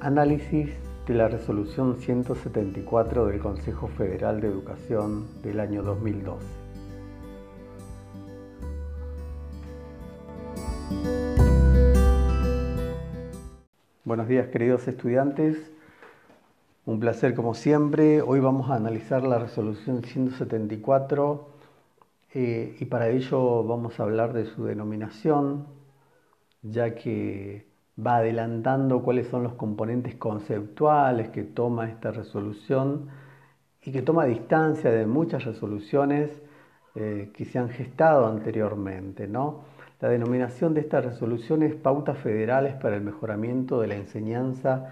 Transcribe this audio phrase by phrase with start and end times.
[0.00, 0.70] Análisis
[1.08, 6.46] de la resolución 174 del Consejo Federal de Educación del año 2012.
[14.04, 15.72] Buenos días queridos estudiantes,
[16.86, 18.22] un placer como siempre.
[18.22, 21.48] Hoy vamos a analizar la resolución 174
[22.34, 25.66] eh, y para ello vamos a hablar de su denominación,
[26.62, 27.67] ya que
[28.04, 33.08] va adelantando cuáles son los componentes conceptuales que toma esta resolución
[33.82, 36.30] y que toma distancia de muchas resoluciones
[36.94, 39.26] eh, que se han gestado anteriormente.
[39.26, 39.64] ¿no?
[40.00, 44.90] La denominación de esta resolución es Pautas Federales para el Mejoramiento de la Enseñanza,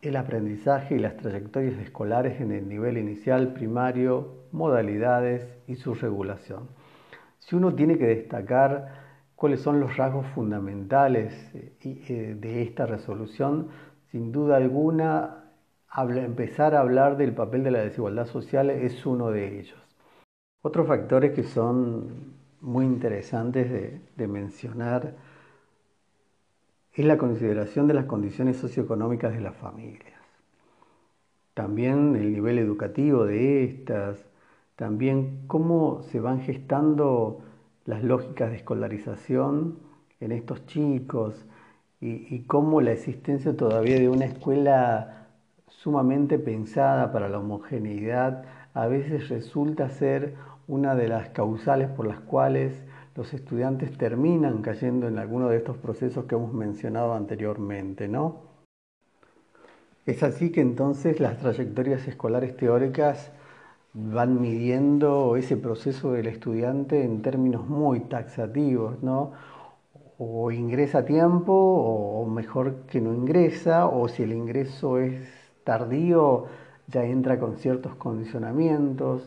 [0.00, 6.68] el Aprendizaje y las Trayectorias Escolares en el nivel inicial, primario, modalidades y su regulación.
[7.38, 9.07] Si uno tiene que destacar
[9.38, 13.68] cuáles son los rasgos fundamentales eh, eh, de esta resolución,
[14.10, 15.44] sin duda alguna,
[15.96, 19.78] empezar a hablar del papel de la desigualdad social es uno de ellos.
[20.60, 23.70] Otros factores que son muy interesantes
[24.16, 25.14] de, mencionar
[26.92, 30.18] es la consideración de las condiciones socioeconómicas de las familias.
[31.54, 34.18] También el nivel educativo de estas,
[34.74, 37.44] también cómo se van gestando
[37.88, 39.78] las lógicas de escolarización
[40.20, 41.46] en estos chicos
[42.02, 45.28] y, cómo la existencia todavía de una escuela
[45.68, 48.44] sumamente pensada para la homogeneidad
[48.74, 50.34] a veces resulta ser
[50.68, 52.84] una de las causales por las cuales
[53.16, 58.42] los estudiantes terminan cayendo en alguno de estos procesos que hemos mencionado anteriormente, ¿no?
[60.04, 63.32] Es así que entonces las trayectorias escolares teóricas
[63.94, 69.32] van midiendo ese proceso del estudiante en términos muy taxativos, ¿no?
[70.18, 75.20] O ingresa a tiempo, o mejor que no ingresa, o si el ingreso es
[75.64, 76.46] tardío,
[76.88, 79.22] ya entra con ciertos condicionamientos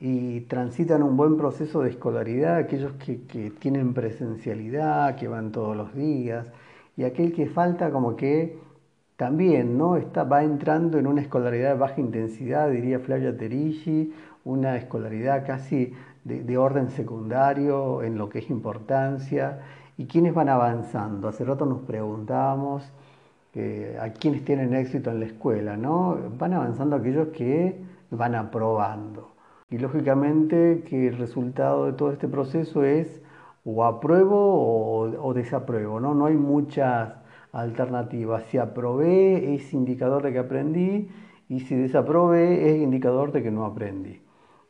[0.00, 3.16] y transitan un buen proceso de escolaridad, aquellos que,
[3.58, 6.46] tienen presencialidad, que van todos los días,
[6.96, 8.58] y aquel que falta como que
[9.20, 9.96] también ¿no?
[9.96, 14.14] Está, va entrando en una escolaridad de baja intensidad, diría Flavia Terigi,
[14.46, 15.92] una escolaridad casi
[16.24, 19.60] de, orden secundario en lo que es importancia,
[19.98, 21.28] y quienes van avanzando.
[21.28, 22.90] Hace rato nos preguntábamos
[23.54, 26.16] eh, a quienes tienen éxito en la escuela, ¿no?
[26.38, 27.78] Van avanzando aquellos que
[28.10, 29.32] van aprobando.
[29.68, 33.20] Y lógicamente que el resultado de todo este proceso es
[33.66, 36.14] o apruebo o, o desapruebo, ¿no?
[36.14, 37.19] No hay muchas
[37.52, 38.40] alternativa.
[38.42, 41.08] Si aprobé es indicador de que aprendí
[41.48, 44.20] y si desaprobé es indicador de que no aprendí.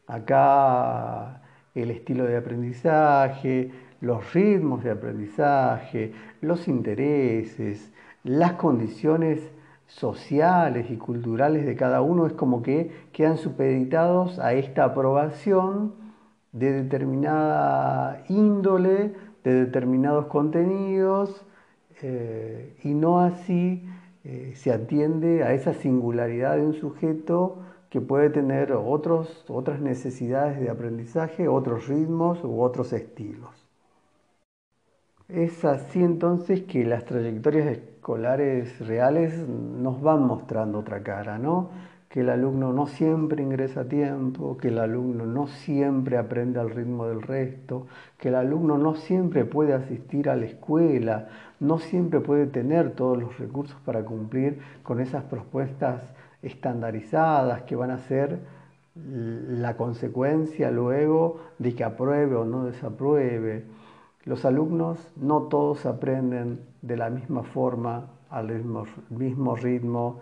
[0.07, 1.43] Acá
[1.75, 3.71] el estilo de aprendizaje,
[4.01, 7.93] los ritmos de aprendizaje, los intereses,
[8.25, 9.41] las condiciones
[9.87, 15.95] sociales y culturales de cada uno es como que quedan supeditados a esta aprobación
[16.53, 19.15] de determinada índole,
[19.45, 21.45] de determinados contenidos,
[22.03, 23.85] eh, y no así
[24.25, 27.59] eh, se atiende a esa singularidad de un sujeto
[27.91, 33.51] que puede tener otros, otras necesidades de aprendizaje, otros ritmos u otros estilos.
[35.29, 41.71] Es así entonces que las trayectorias escolares reales nos van mostrando otra cara, ¿no?
[42.11, 46.71] Que el alumno no siempre ingresa a tiempo, que el alumno no siempre aprende al
[46.71, 47.87] ritmo del resto,
[48.19, 51.29] que el alumno no siempre puede asistir a la escuela,
[51.61, 56.03] no siempre puede tener todos los recursos para cumplir con esas propuestas
[56.43, 58.41] estandarizadas que van a ser
[58.97, 63.67] la consecuencia luego de que apruebe o no desapruebe.
[64.25, 68.49] Los alumnos no todos aprenden de la misma forma, al
[69.11, 70.21] mismo, ritmo,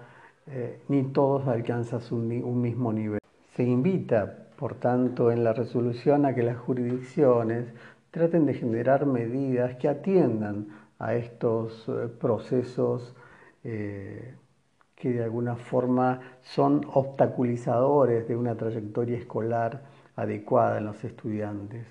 [0.51, 3.21] eh, ni todos alcanzan un, mismo nivel.
[3.55, 7.67] Se invita, por tanto, en la resolución a que las jurisdicciones
[8.11, 10.69] traten de generar medidas que atiendan
[10.99, 13.15] a estos eh, procesos
[13.63, 14.35] eh,
[14.95, 19.83] que de alguna forma son obstaculizadores de una trayectoria escolar
[20.17, 21.87] adecuada en los estudiantes.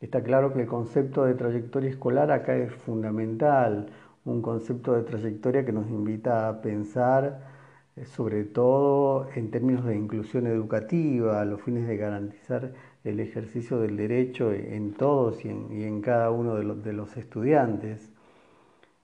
[0.00, 3.90] Está claro que el concepto de trayectoria escolar acá es fundamental,
[4.24, 7.57] un concepto de trayectoria que nos invita a pensar
[8.06, 12.72] sobre todo en términos de inclusión educativa, a los fines de garantizar
[13.04, 18.10] el ejercicio del derecho en todos y en, cada uno de los, estudiantes.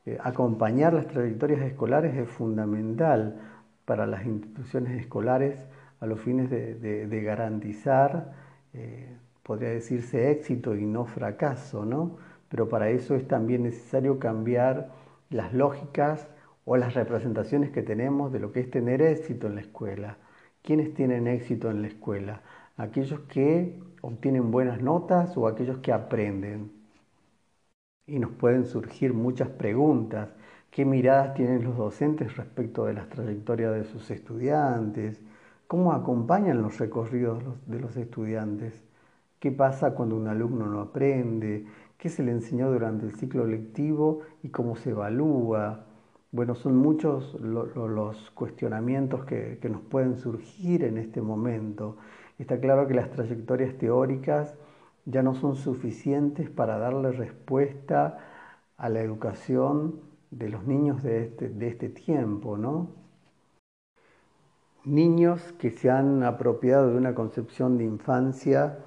[0.06, 3.40] Eh, acompañar las trayectorias escolares es fundamental
[3.84, 5.66] para las instituciones escolares
[6.00, 8.32] a los fines de, garantizar,
[8.74, 12.16] eh, podría decirse, éxito y no fracaso, ¿no?
[12.48, 14.90] Pero para eso es también necesario cambiar
[15.30, 16.28] las lógicas
[16.64, 20.18] o las representaciones que tenemos de lo que es tener éxito en la escuela.
[20.62, 22.42] ¿Quiénes tienen éxito en la escuela?
[22.76, 26.70] Aquellos que obtienen buenas notas o aquellos que aprenden.
[28.06, 30.30] Y nos pueden surgir muchas preguntas.
[30.70, 35.20] ¿Qué miradas tienen los docentes respecto de las trayectorias de sus estudiantes?
[35.66, 38.72] ¿Cómo acompañan los recorridos de los estudiantes?
[39.38, 41.66] ¿Qué pasa cuando un alumno no aprende?
[41.98, 45.84] ¿Qué se le enseñó durante el ciclo lectivo y cómo se evalúa?
[46.34, 51.96] Bueno, son muchos los cuestionamientos que, nos pueden surgir en este momento.
[52.40, 54.56] Está claro que las trayectorias teóricas
[55.04, 58.18] ya no son suficientes para darle respuesta
[58.76, 60.00] a la educación
[60.32, 62.88] de los niños de este, de este tiempo, ¿no?
[64.84, 68.80] Niños que se han apropiado de una concepción de infancia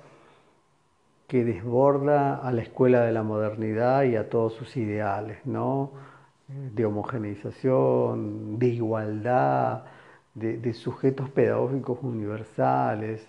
[1.30, 6.17] que desborda a la escuela de la modernidad y a todos sus ideales, ¿no?
[6.48, 9.84] De homogeneización, de igualdad,
[10.34, 13.28] de, sujetos pedagógicos universales.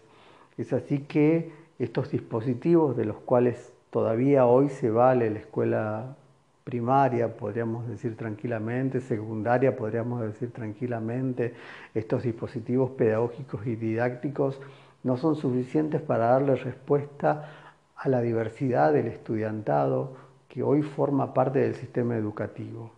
[0.57, 6.17] Es así que estos dispositivos de los cuales todavía hoy se vale la escuela
[6.65, 11.55] primaria, podríamos decir tranquilamente, secundaria, podríamos decir tranquilamente,
[11.95, 14.61] estos dispositivos pedagógicos y didácticos
[15.03, 17.51] no son suficientes para darle respuesta
[17.97, 20.13] a la diversidad del estudiantado
[20.49, 22.93] que hoy forma parte del sistema educativo.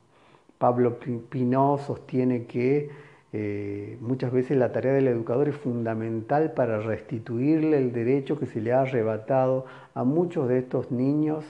[0.61, 0.99] Pablo
[1.31, 2.91] Pinó sostiene que
[3.33, 8.61] eh, muchas veces la tarea del educador es fundamental para restituirle el derecho que se
[8.61, 9.65] le ha arrebatado
[9.95, 11.47] a muchos de estos niños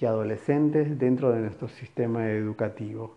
[0.00, 3.14] y adolescentes dentro de nuestro sistema educativo.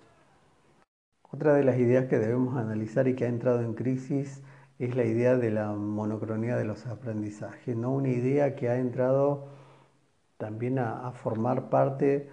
[1.31, 4.43] Otra de las ideas que debemos analizar y que ha entrado en crisis
[4.77, 7.91] es la idea de la monocronía de los aprendizajes, ¿no?
[7.93, 9.47] una idea que ha entrado
[10.37, 12.29] también a formar parte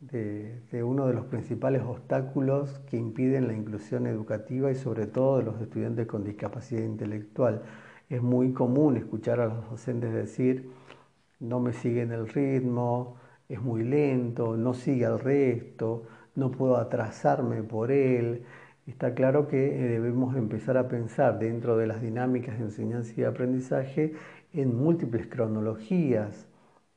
[0.00, 5.44] de, uno de los principales obstáculos que impiden la inclusión educativa y sobre todo de
[5.44, 7.62] los estudiantes con discapacidad intelectual.
[8.08, 10.70] Es muy común escuchar a los docentes decir,
[11.40, 13.16] no me siguen el ritmo,
[13.48, 16.04] es muy lento, no sigue al resto,
[16.34, 18.44] no puedo atrasarme por él.
[18.86, 23.24] Está claro que eh, debemos empezar a pensar dentro de las dinámicas de enseñanza y
[23.24, 24.14] aprendizaje
[24.52, 26.46] en múltiples cronologías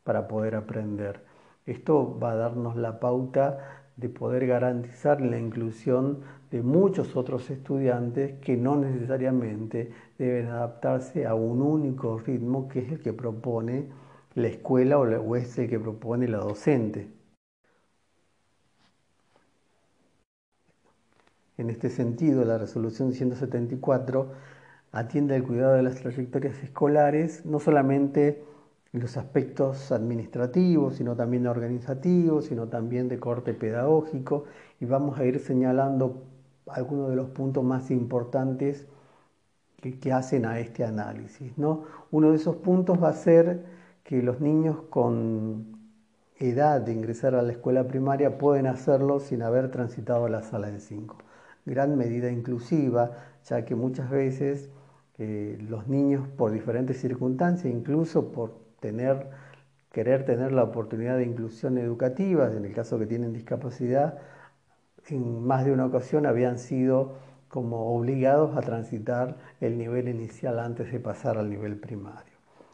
[0.04, 1.31] para poder aprender.
[1.66, 8.40] Esto va a darnos la pauta de poder garantizar la inclusión de muchos otros estudiantes
[8.40, 13.88] que no necesariamente deben adaptarse a un único ritmo que es el que propone
[14.36, 17.10] la escuela o es el que propone la docente.
[21.58, 24.32] En este sentido, la resolución 174
[24.92, 28.44] atiende al cuidado de las trayectorias escolares, no solamente
[28.94, 34.46] los aspectos administrativos, sino también organizativos, sino también de corte pedagógico,
[34.80, 36.24] y vamos a ir señalando
[36.68, 38.88] algunos de los puntos más importantes
[39.82, 41.58] que, hacen a este análisis.
[41.58, 41.86] ¿no?
[42.12, 43.66] Uno de esos puntos va a ser
[44.04, 45.80] que los niños con
[46.38, 50.80] edad de ingresar a la escuela primaria pueden hacerlo sin haber transitado la sala de
[50.80, 51.18] 5.
[51.66, 53.12] Gran medida inclusiva,
[53.46, 54.70] ya que muchas veces
[55.18, 59.30] eh, los niños por diferentes circunstancias, incluso por tener,
[59.94, 64.18] querer tener la oportunidad de inclusión educativa, en el caso que tienen discapacidad,
[65.08, 67.14] en más de una ocasión habían sido
[67.48, 72.34] como obligados a transitar el nivel inicial antes de pasar al nivel primario.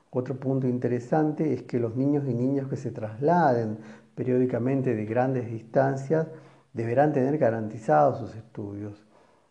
[0.10, 3.80] Otro punto interesante es que los niños y niñas que se trasladen
[4.16, 6.28] periódicamente de grandes distancias
[6.74, 9.06] deberán tener garantizados sus estudios.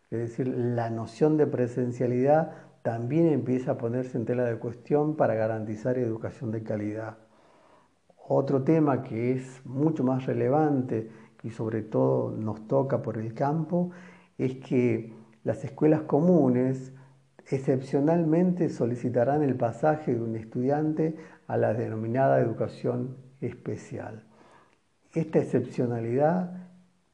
[0.09, 2.51] Es decir, la noción de presencialidad
[2.87, 7.17] también empieza a ponerse en tela de cuestión para garantizar educación de calidad.
[8.29, 11.11] Otro tema que es mucho más relevante
[11.43, 13.91] y sobre todo nos toca por el campo
[14.37, 15.13] es que
[15.43, 16.93] las escuelas comunes
[17.51, 24.23] excepcionalmente solicitarán el pasaje de un estudiante a la denominada educación especial.
[25.13, 26.69] Esta excepcionalidad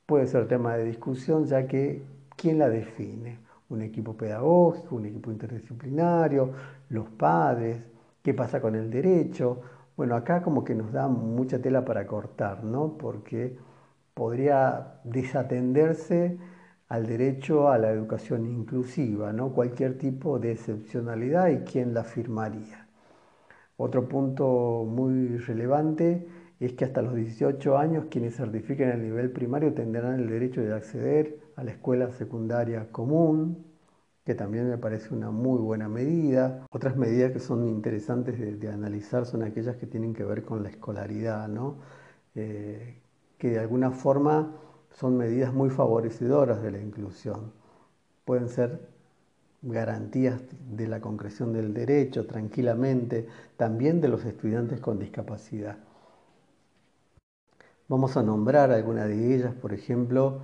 [0.06, 2.04] puede ser tema de discusión ya que
[2.38, 3.43] ¿quién la define?
[3.74, 6.52] Un equipo pedagógico, un equipo interdisciplinario,
[6.90, 7.88] los padres,
[8.22, 9.62] qué pasa con el derecho.
[9.98, 12.98] Bueno, acá como que nos da mucha tela para cortar, ¿no?
[12.98, 13.58] Porque
[14.14, 16.38] podría desatenderse
[16.90, 19.52] al derecho a la educación inclusiva, ¿no?
[19.54, 22.88] Cualquier tipo de excepcionalidad y quién la firmaría.
[23.78, 26.28] Otro punto muy relevante
[26.60, 30.74] es que hasta los 18 años quienes certifiquen el nivel primario tendrán el derecho de
[30.74, 33.66] acceder a la escuela secundaria común,
[34.26, 36.66] que también me parece una muy buena medida.
[36.72, 40.70] Otras medidas que son interesantes de, analizar son aquellas que tienen que ver con la
[40.70, 41.78] escolaridad, ¿no?
[42.36, 43.02] Eh,
[43.38, 44.56] que de alguna forma
[44.92, 47.52] son medidas muy favorecedoras de la inclusión.
[48.26, 48.88] Pueden ser
[49.62, 55.78] garantías de la concreción del derecho tranquilamente, también de los estudiantes con discapacidad.
[57.90, 60.40] Vamos a nombrar algunas de ellas, por ejemplo,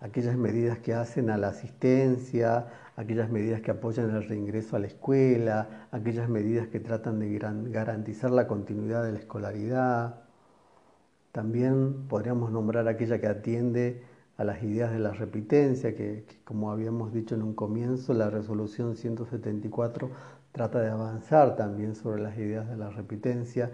[0.00, 4.88] aquellas medidas que hacen a la asistencia, aquellas medidas que apoyan el reingreso a la
[4.88, 10.22] escuela, aquellas medidas que tratan de garantizar la continuidad de la escolaridad.
[11.30, 14.02] También podríamos nombrar aquella que atiende
[14.36, 18.96] a las ideas de la repitencia, que, como habíamos dicho en un comienzo, la resolución
[18.96, 20.10] 174
[20.50, 23.70] trata de avanzar también sobre las ideas de la repitencia.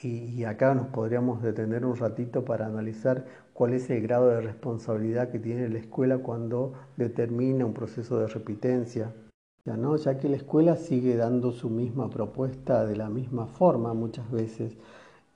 [0.00, 5.30] Y, acá nos podríamos detener un ratito para analizar cuál es el grado de responsabilidad
[5.30, 9.12] que tiene la escuela cuando determina un proceso de repitencia.
[9.64, 9.96] Ya, ¿no?
[9.96, 14.76] ya que la escuela sigue dando su misma propuesta de la misma forma muchas veces.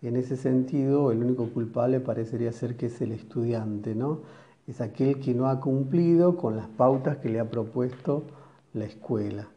[0.00, 4.20] En ese sentido, el único culpable parecería ser que es el estudiante, ¿no?
[4.66, 8.22] Es aquel que no ha cumplido con las pautas que le ha propuesto
[8.74, 9.51] la escuela.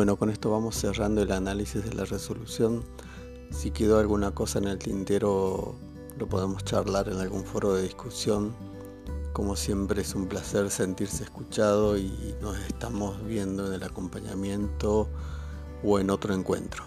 [0.00, 2.82] Bueno, con esto vamos cerrando el análisis de la resolución.
[3.50, 5.74] Si quedó alguna cosa en el tintero,
[6.18, 8.54] lo podemos charlar en algún foro de discusión.
[9.34, 15.06] Como siempre es un placer sentirse escuchado y nos estamos viendo en el acompañamiento
[15.84, 16.82] o en otro encuentro.